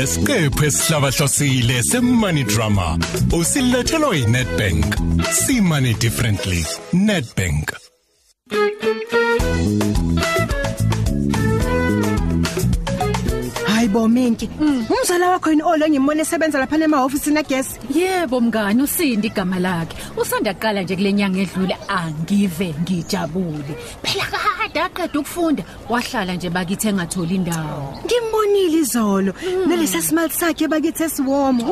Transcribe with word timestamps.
lesiqephu 0.00 0.64
esihlabahlosile 0.68 1.82
semoney 1.82 2.44
drama 2.52 2.98
usilethelwa 3.38 4.16
yiNetbank 4.16 4.86
see 5.40 5.60
money 5.60 5.92
differently 6.04 6.62
Netbank 6.92 7.66
Hayibo 13.66 14.08
Minki, 14.08 14.48
umzala 14.90 15.30
wakho 15.30 15.50
yini 15.50 15.62
ole 15.62 15.90
ngimbone 15.90 16.22
esebenza 16.22 16.58
lapha 16.58 16.76
emahofisini 16.76 17.38
agesi? 17.38 17.80
Yebo 17.94 18.40
mngani 18.40 18.82
usindi 18.82 19.26
igama 19.26 19.58
lakhe. 19.58 19.96
Usanda 20.16 20.54
kuqala 20.54 20.82
nje 20.82 20.96
kulenyanga 20.96 21.40
edlule 21.40 21.76
angive 21.88 22.74
ngijabule. 22.82 23.74
Phela 24.02 24.24
kade 24.70 24.80
aqeda 24.80 25.20
ukufunda 25.20 25.62
wahlala 25.88 26.34
nje 26.34 26.50
bakithi 26.50 26.88
engatholi 26.88 27.34
indawo. 27.34 27.98
Ngimbonile 28.50 28.78
izolo 28.78 29.32
nelesa 29.66 30.02
smile 30.02 30.30
sakhe 30.30 30.68
bakithi 30.68 31.02
esiwomo. 31.04 31.64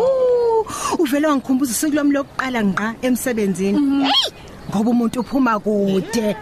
Uvela 0.99 1.29
wangikhumbuza 1.29 1.73
usuku 1.73 1.95
lwami 1.95 2.13
lokuqala 2.13 2.65
ngqa 2.65 2.95
emsebenzini. 3.03 4.05
Hey! 4.05 4.33
Ngoba 4.71 4.91
umuntu 4.91 5.21
uphuma 5.21 5.59
kude. 5.59 6.37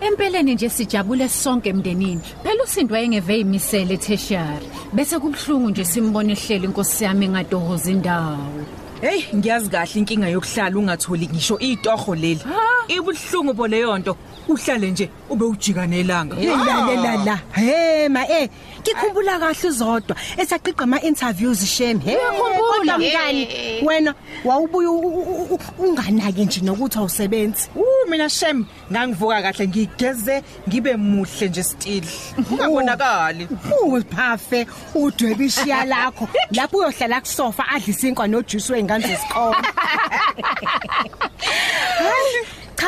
Empeleni 0.00 0.54
nje 0.54 0.68
sijabule 0.68 1.28
sonke 1.28 1.68
emndenini. 1.68 2.20
Phela 2.42 2.64
usindi 2.64 2.92
wayengeve 2.92 3.40
imisele 3.40 3.96
tertiary. 3.96 4.66
Bese 4.92 5.18
kubhlungu 5.18 5.70
nje 5.70 5.84
simbone 5.84 6.32
ehleli 6.32 6.64
inkosi 6.66 7.04
yami 7.04 7.26
engatohoza 7.26 7.90
indawo. 7.90 8.64
Hey, 9.00 9.22
ngiyazi 9.34 9.68
kahle 9.70 9.94
inkinga 10.00 10.28
yokuhlala 10.28 10.76
ungatholi 10.78 11.26
ngisho 11.28 11.58
itoho 11.58 12.14
leli. 12.14 12.40
Ibuhlungu 12.88 13.52
bo 13.54 13.66
leyo 13.68 13.98
nto. 13.98 14.16
Uhlale 14.48 14.90
nje 14.90 15.10
ube 15.30 15.44
ujika 15.44 15.86
nelanga. 15.86 16.36
Lalela 16.36 17.24
la. 17.24 17.36
Hey 17.52 18.08
ma 18.08 18.26
eh, 18.28 18.48
ngikhumbula 18.80 19.38
kahle 19.38 19.68
uzodwa 19.68 20.16
esaqiqa 20.36 20.82
ama 20.84 21.00
interviews 21.02 21.64
shame. 21.66 22.00
Hey, 22.00 22.16
kodwa 22.16 22.98
mngani 22.98 23.48
wena 23.86 24.14
wawubuya 24.44 24.90
u- 24.90 24.98
u- 24.98 25.54
u- 25.54 25.84
unganake 25.84 26.44
nje 26.44 26.60
nokuthi 26.60 26.98
awusebenzi. 26.98 27.68
Mina 28.08 28.28
shem 28.28 28.64
ngangivuka 28.90 29.42
kahle 29.42 29.68
ngigeze 29.68 30.42
ngibe 30.68 30.96
muhle 30.96 31.48
nje 31.48 31.62
still. 31.62 32.04
Ungabonakali. 32.50 33.48
Uphafe 33.86 34.66
udwebishiya 34.94 35.84
lakho 35.84 36.28
lapho 36.50 36.78
uyohlala 36.78 37.20
kusofa 37.20 37.68
adla 37.68 37.88
isinkwa 37.88 38.28
nojuice 38.28 38.72
weingane 38.72 39.06
zesikole. 39.06 39.56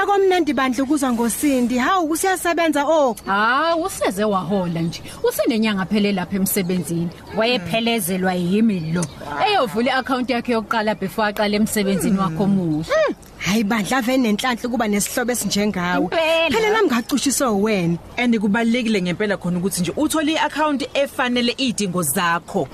Hayi, 0.01 0.07
Cha 0.07 0.07
komnandi 0.07 0.55
bandle 0.55 0.83
ukuzwa 0.83 1.13
ngosindi. 1.13 1.79
Hawu 1.79 2.09
kusiyasebenza 2.09 2.85
oh. 2.87 3.17
Ah, 3.29 3.77
useze 3.77 4.25
wahola 4.25 4.81
nje. 4.81 5.03
Usenenyanga 5.23 5.87
phele 5.87 6.13
lapha 6.13 6.37
emsebenzini. 6.37 7.09
Wayephelezelwa 7.37 8.35
yimi 8.35 8.81
lo. 8.93 9.05
Eyovula 9.47 9.91
iaccount 9.93 10.31
yakhe 10.31 10.53
yokuqala 10.53 10.95
before 10.95 11.29
aqala 11.29 11.57
emsebenzini 11.57 12.19
wakhe 12.19 12.43
omusha. 12.43 12.93
Hayi 13.39 13.65
bandla 13.65 13.99
ave 13.99 14.17
nenhlanhla 14.17 14.69
kuba 14.69 14.89
nesihlobo 14.89 15.33
esinjengawe. 15.33 16.05
Impela. 16.05 16.51
Phela 16.51 16.71
nami 16.71 16.89
ngacushiswa 16.89 17.53
wena. 17.53 17.99
And 18.17 18.35
kubalekile 18.39 19.03
ngempela 19.03 19.37
khona 19.37 19.59
ukuthi 19.59 19.81
nje 19.81 19.93
uthole 19.97 20.33
iaccount 20.33 20.89
efanele 20.95 21.55
idingo 21.59 22.03
zakho. 22.03 22.69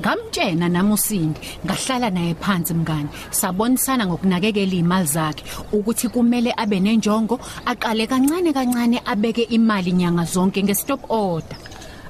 Ngamtshena 0.00 0.68
nami 0.68 0.92
usindi, 0.92 1.40
ngahlala 1.64 2.10
naye 2.10 2.34
phansi 2.34 2.74
mngani. 2.74 3.08
Sabonisana 3.30 4.06
ngokunakekela 4.06 4.74
imali 4.74 5.06
zakhe 5.06 5.44
ukuthi 5.72 6.08
kumele 6.26 6.52
abe 6.56 6.80
nenjongo, 6.80 7.38
aqale 7.66 8.06
kancane 8.06 8.52
kancane 8.52 8.98
abeke 9.06 9.46
imali 9.50 9.92
nyanga 9.92 10.24
zonke 10.24 10.62
ngestop 10.62 11.00
order. 11.08 11.56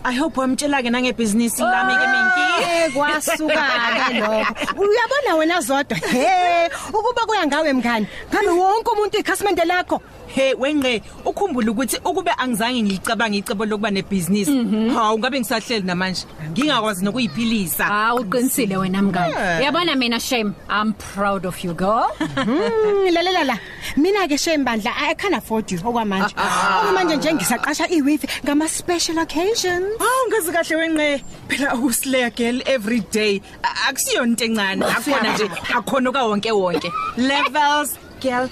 I 0.05 0.13
hope 0.15 0.37
wamtshela 0.37 0.81
ke 0.83 0.89
nangebhizinisi 0.91 1.61
lami 1.61 1.95
ke 2.01 2.07
Minki. 2.15 2.45
Eh 2.63 2.89
kwasuka 2.95 3.65
ke 4.09 4.15
lokho. 4.21 4.53
Uyabona 4.81 5.33
wena 5.39 5.61
zodwa. 5.61 5.97
He, 5.99 6.69
ukuba 6.89 7.27
kuya 7.27 7.47
ngawe 7.47 7.73
mngani. 7.73 8.07
Ngabe 8.33 8.49
wonke 8.49 8.91
umuntu 8.95 9.19
ikhasimende 9.19 9.65
lakho. 9.65 10.01
Hey 10.37 10.53
wengqe 10.55 11.01
ukhumbula 11.25 11.71
ukuthi 11.73 11.97
ukube 12.05 12.31
angizange 12.37 12.83
ngicabanga 12.83 13.37
icebo 13.41 13.65
lokuba 13.65 13.91
nebhizinisi. 13.91 14.53
Ha 14.95 15.15
ungabe 15.15 15.41
ngisahleli 15.41 15.87
namanje. 15.87 16.27
Ngingakwazi 16.53 17.05
nokuyiphilisa. 17.05 17.87
Ah, 17.91 18.15
uqinisile 18.15 18.77
wena 18.77 19.03
mngani. 19.03 19.33
Yeah. 19.33 19.63
Yabona 19.65 19.97
mina 19.97 20.21
shame, 20.21 20.55
I'm 20.69 20.93
proud 20.93 21.47
of 21.47 21.65
you 21.65 21.73
girl. 21.73 22.11
Hmm, 22.19 23.09
lalela 23.17 23.45
la. 23.47 23.57
Mina 23.97 24.29
ke 24.29 24.37
shembandla 24.37 24.93
I 24.95 25.15
can't 25.15 25.35
afford 25.35 25.73
you 25.73 25.79
okwamanje. 25.79 26.35
Okwamanje 26.37 27.17
nje 27.17 27.33
ngisaqasha 27.35 27.89
iwifi 27.89 28.29
ngama 28.45 28.69
special 28.69 29.19
occasions. 29.19 29.87
Hawu 29.99 30.29
ngazi 30.29 30.53
kahle 30.53 30.77
wengqe. 30.77 31.23
Phela 31.49 31.75
uslayer 31.83 32.31
girl 32.31 32.61
every 32.67 33.01
day. 33.11 33.41
A- 33.65 33.89
Akusiyo 33.91 34.23
into 34.25 34.45
encane. 34.45 34.85
Akhona 34.85 35.33
nje 35.35 35.49
akhona 35.75 36.13
ka 36.13 36.27
wonke 36.29 36.51
wonke. 36.53 36.93
Levels 37.17 37.97
girl 38.21 38.49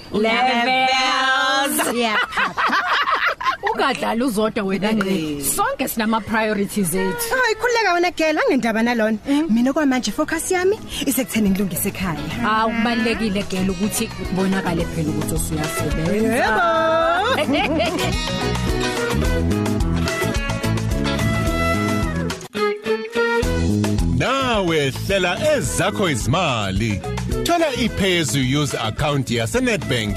levels. 1.69 1.97
Yeah. 1.97 2.19
Ungadlala 3.62 4.25
uzodwa 4.25 4.64
wena 4.64 4.92
ngqe. 4.92 5.42
Sonke 5.42 5.88
sinama 5.88 6.20
priorities 6.20 6.94
ethu. 6.94 7.34
Hayi 7.34 7.54
khuleka 7.60 7.92
wena 7.94 8.10
girl 8.16 8.38
angendaba 8.38 8.82
nalona. 8.82 9.19
Mina 9.48 9.72
kwamanje 9.72 10.12
focus 10.12 10.50
yami 10.50 10.78
isekutheni 11.06 11.50
ngilungise 11.50 11.88
ekhaya. 11.88 12.20
Ah, 12.47 12.66
kubalekile 12.66 13.42
gele 13.50 13.70
ukuthi 13.70 14.06
kubonakale 14.06 14.84
phela 14.84 15.10
ukuthi 15.10 15.34
usuyasebenza. 15.34 16.54
nawe 24.64 24.91
hlela 24.91 25.56
ezakho 25.56 26.10
izimali. 26.10 27.00
Thola 27.44 27.72
ipay 27.72 28.20
as 28.20 28.34
you 28.34 28.62
use 28.62 28.75
account 28.75 29.30
yase 29.30 29.60
Nedbank 29.60 30.16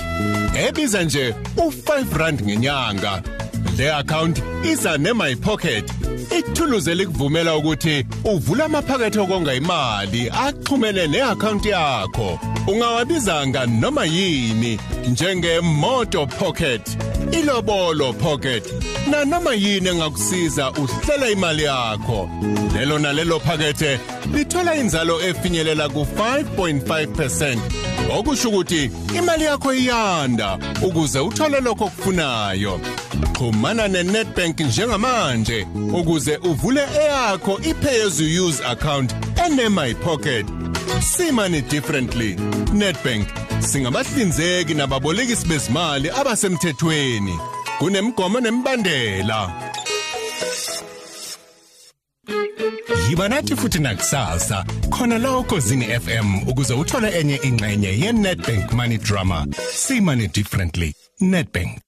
ebiza 0.67 1.03
nje 1.03 1.35
u5 1.55 2.17
rand 2.17 2.41
ngenyanga. 2.41 3.23
Le 3.77 3.91
account 3.91 4.41
iza 4.63 4.97
ne 4.97 5.13
my 5.13 5.35
pocket 5.35 5.85
ithuluze 6.39 6.95
likuvumela 6.95 7.55
ukuthi 7.55 8.05
uvule 8.23 8.63
amaphakethe 8.63 9.19
okonga 9.19 9.53
imali 9.53 10.29
axhumene 10.29 11.07
neaccount 11.07 11.65
yakho. 11.65 12.39
Ungawabizanga 12.67 13.65
noma 13.65 14.05
yini? 14.05 14.79
Njenge 15.07 15.59
moto 15.59 16.27
pocket 16.27 16.97
ilobolo 17.31 18.13
pocket 18.13 18.73
na 19.09 19.25
noma 19.25 19.53
yini 19.53 19.89
engakusiza 19.89 20.71
uhlela 20.71 21.29
imali 21.29 21.63
yakho? 21.63 22.29
Lelo 22.73 22.99
nalelo 22.99 23.39
phakethe 23.39 23.99
lithola 24.33 24.75
inzalo 24.75 25.21
efinyelela 25.21 25.87
ku5.5% 25.87 27.57
okusho 28.19 28.49
ukuthi 28.49 28.91
imali 29.17 29.43
yakho 29.43 29.73
iyanda 29.73 30.57
ukuze 30.81 31.19
uthole 31.19 31.59
lokho 31.59 31.85
okufunayo. 31.85 32.79
Xhumana 33.33 33.87
neNetbank 33.87 34.59
njengamanje 34.59 35.67
ukuze 35.93 36.37
uvule 36.37 36.81
eyakho 37.01 37.59
ipay 37.69 38.01
as 38.07 38.19
you 38.19 38.47
use 38.47 38.63
account 38.65 39.15
ene 39.45 39.69
money 41.33 41.61
differently. 41.61 42.35
Netbank 42.73 43.27
singabahlinzeki 43.59 44.73
nababolekisi 44.73 45.47
bezimali 45.47 46.09
abasemthethweni. 46.09 47.39
Kunemigomo 47.79 48.39
nemibandela 48.39 49.51
Yiba 53.09 53.29
nathi 53.29 53.55
futhi 53.55 53.79
nakusasa. 53.79 54.65
Khona 54.89 55.17
la 55.17 55.37
ukozini 55.37 55.85
FM 55.85 56.47
ukuze 56.47 56.73
uthole 56.73 57.09
enye 57.19 57.39
ingxenye 57.43 57.87
ye 57.99 58.11
Nedbank 58.11 58.73
Money 58.73 58.97
Drama. 58.97 59.45
See 59.73 59.99
money 60.01 60.27
differently. 60.27 60.93
Nedbank. 61.21 61.79